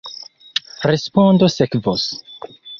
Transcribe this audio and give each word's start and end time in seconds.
Respondo 0.91 1.53
sekvos. 1.59 2.09